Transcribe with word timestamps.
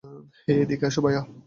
হেই, 0.47 0.57
এদিকে 0.63 0.85
এসো, 0.87 0.99
ভায়া। 1.05 1.21